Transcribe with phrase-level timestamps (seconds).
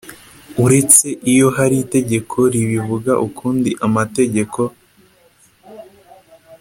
[0.65, 4.59] Uretse iyo hari itegeko ribivuga ukundi amategeko